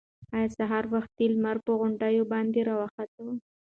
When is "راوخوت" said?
2.69-3.09